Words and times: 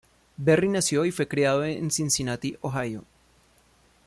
Berry 0.37 0.67
nació 0.67 1.05
y 1.05 1.11
fue 1.11 1.27
criado 1.27 1.63
en 1.63 1.91
Cincinnati, 1.91 2.57
Ohio. 2.61 3.03